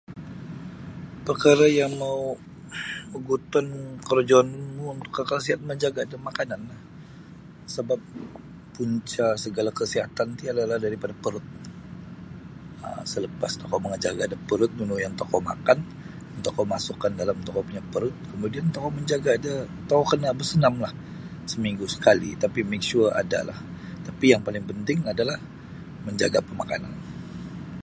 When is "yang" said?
1.79-1.93, 15.05-15.13, 16.31-16.41, 24.33-24.41